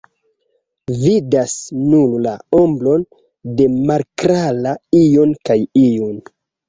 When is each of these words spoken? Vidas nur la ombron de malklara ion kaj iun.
Vidas 1.01 1.51
nur 1.91 2.15
la 2.25 2.33
ombron 2.61 3.05
de 3.61 3.67
malklara 3.91 4.73
ion 5.05 5.37
kaj 5.51 5.59
iun. 5.85 6.19